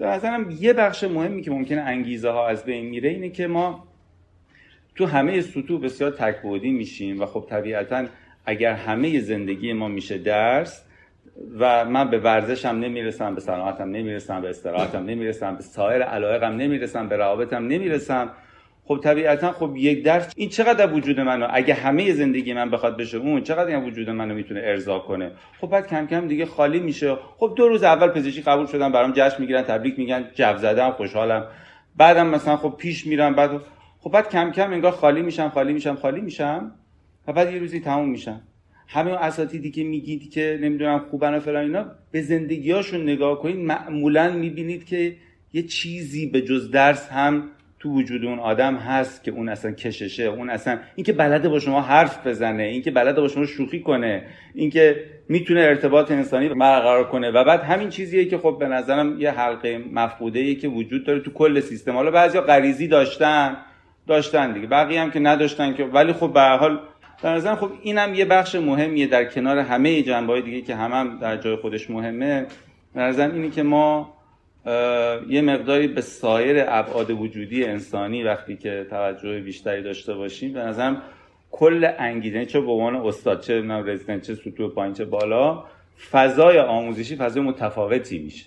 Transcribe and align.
در 0.00 0.14
نظرم 0.14 0.56
یه 0.60 0.72
بخش 0.72 1.04
مهمی 1.04 1.42
که 1.42 1.50
ممکنه 1.50 1.80
انگیزه 1.80 2.30
ها 2.30 2.48
از 2.48 2.64
بین 2.64 2.86
میره 2.86 3.08
اینه 3.08 3.28
که 3.30 3.46
ما 3.46 3.84
تو 4.94 5.06
همه 5.06 5.40
سطوح 5.40 5.80
بسیار 5.80 6.10
تکبودی 6.10 6.70
میشیم 6.70 7.20
و 7.20 7.26
خب 7.26 7.46
طبیعتا 7.48 8.06
اگر 8.46 8.72
همه 8.72 9.20
زندگی 9.20 9.72
ما 9.72 9.88
میشه 9.88 10.18
درس 10.18 10.84
و 11.58 11.84
من 11.84 12.10
به 12.10 12.18
ورزشم 12.18 12.68
نمی‌رسم 12.68 13.34
به 13.34 13.40
سلامتم 13.40 13.90
نمی‌رسم 13.90 14.42
به 14.42 14.50
استراحتم 14.50 15.04
نمی‌رسم 15.04 15.56
به 15.56 15.62
سایر 15.62 16.02
علایقم 16.02 16.56
نمی‌رسم 16.56 17.08
به 17.08 17.16
روابطم 17.16 17.66
نمی‌رسم 17.66 18.30
خب 18.84 19.00
طبیعتا 19.02 19.52
خب 19.52 19.72
یک 19.76 20.04
درس 20.04 20.32
این 20.36 20.48
چقدر 20.48 20.92
وجود 20.92 21.20
منو؟ 21.20 21.46
اگه 21.50 21.74
همه 21.74 22.12
زندگی 22.12 22.52
من 22.52 22.70
بخواد 22.70 22.96
بشه 22.96 23.18
اون 23.18 23.42
چقدر 23.42 23.76
این 23.76 23.84
وجود 23.84 24.10
منو 24.10 24.34
می‌تونه 24.34 24.60
ارضا 24.64 24.98
کنه؟ 24.98 25.30
خب 25.60 25.66
بعد 25.66 25.86
کم 25.86 26.06
کم 26.06 26.28
دیگه 26.28 26.46
خالی 26.46 26.80
میشه. 26.80 27.16
خب 27.36 27.54
دو 27.56 27.68
روز 27.68 27.82
اول 27.82 28.08
پزشکی 28.08 28.42
قبول 28.42 28.66
شدم 28.66 28.92
برام 28.92 29.12
جشن 29.16 29.40
می‌گیرن 29.40 29.62
تبریک 29.62 29.98
میگن 29.98 30.24
جو 30.34 30.58
زدم 30.58 30.90
خوشحالم. 30.90 31.46
بعدم 31.96 32.26
مثلا 32.26 32.56
خب 32.56 32.74
پیش 32.78 33.06
میرم 33.06 33.34
بعد 33.34 33.50
خب 34.00 34.10
بعد 34.10 34.30
کم 34.30 34.50
کم 34.50 34.72
انگار 34.72 34.92
خالی 34.92 35.22
میشم 35.22 35.48
خالی 35.48 35.72
میشم 35.72 35.94
خالی 35.94 36.20
میشم. 36.20 36.72
و 37.28 37.32
بعد 37.32 37.52
یه 37.52 37.58
روزی 37.58 37.80
تموم 37.80 38.08
میشم. 38.08 38.40
همه 38.88 39.10
اساتیدی 39.10 39.70
که 39.70 39.84
میگید 39.84 40.30
که 40.30 40.58
نمی‌دونم 40.62 40.98
خوبن 41.10 41.34
و 41.34 41.40
فلان 41.40 41.64
اینا 41.64 41.86
به 42.10 42.22
زندگیاشون 42.22 43.02
نگاه 43.02 43.38
کنید 43.38 43.56
معمولا 43.56 44.30
می‌بینید 44.30 44.84
که 44.84 45.16
یه 45.52 45.62
چیزی 45.62 46.26
به 46.26 46.40
جز 46.40 46.70
درس 46.70 47.08
هم 47.08 47.48
تو 47.80 47.90
وجود 47.90 48.24
اون 48.24 48.38
آدم 48.38 48.74
هست 48.76 49.24
که 49.24 49.30
اون 49.30 49.48
اصلا 49.48 49.72
کششه 49.72 50.22
اون 50.22 50.50
اصلا 50.50 50.78
اینکه 50.96 51.12
بلده 51.12 51.48
با 51.48 51.58
شما 51.58 51.80
حرف 51.80 52.26
بزنه 52.26 52.62
اینکه 52.62 52.90
بلده 52.90 53.20
با 53.20 53.28
شما 53.28 53.46
شوخی 53.46 53.80
کنه 53.80 54.22
اینکه 54.54 55.04
می‌تونه 55.28 55.60
ارتباط 55.60 56.10
انسانی 56.10 56.48
برقرار 56.48 57.08
کنه 57.08 57.30
و 57.30 57.44
بعد 57.44 57.60
همین 57.60 57.88
چیزیه 57.88 58.24
که 58.24 58.38
خب 58.38 58.56
به 58.60 58.68
نظرم 58.68 59.20
یه 59.20 59.30
حلقه 59.30 59.78
مفقوده 59.92 60.38
ای 60.38 60.54
که 60.54 60.68
وجود 60.68 61.06
داره 61.06 61.20
تو 61.20 61.32
کل 61.32 61.60
سیستم. 61.60 61.92
حالا 61.92 62.10
بعضیا 62.10 62.40
غریزی 62.40 62.88
داشتن 62.88 63.56
داشتن 64.06 64.52
دیگه 64.52 64.66
بقیه 64.66 65.00
هم 65.00 65.10
که 65.10 65.20
نداشتن 65.20 65.74
که 65.74 65.84
ولی 65.84 66.12
خب 66.12 66.32
به 66.32 66.40
حال 66.40 66.80
در 67.22 67.34
نظرم 67.34 67.56
خب 67.56 67.70
اینم 67.82 68.14
یه 68.14 68.24
بخش 68.24 68.54
مهمیه 68.54 69.06
در 69.06 69.24
کنار 69.24 69.58
همه 69.58 70.02
جنبه 70.02 70.40
دیگه 70.40 70.60
که 70.60 70.74
همم 70.74 70.92
هم 70.92 71.18
در 71.18 71.36
جای 71.36 71.56
خودش 71.56 71.90
مهمه. 71.90 72.46
در 72.94 73.08
نظرم 73.08 73.34
اینی 73.34 73.50
که 73.50 73.62
ما 73.62 74.19
یه 75.28 75.42
مقداری 75.42 75.88
به 75.88 76.00
سایر 76.00 76.64
ابعاد 76.68 77.10
وجودی 77.10 77.64
انسانی 77.64 78.22
وقتی 78.22 78.56
که 78.56 78.86
توجه 78.90 79.40
بیشتری 79.40 79.82
داشته 79.82 80.14
باشیم 80.14 80.52
به 80.52 80.60
نظرم 80.60 81.02
کل 81.50 81.88
انگیزه 81.98 82.46
چه 82.46 82.60
به 82.60 82.70
عنوان 82.72 82.96
استاد 82.96 83.40
چه 83.40 83.62
رزیدنت 83.62 84.22
چه 84.22 84.34
سطوح 84.34 84.74
پایین 84.74 84.94
چه 84.94 85.04
بالا 85.04 85.64
فضای 86.10 86.58
آموزشی 86.58 87.16
فضای 87.16 87.42
متفاوتی 87.42 88.18
میشه. 88.18 88.46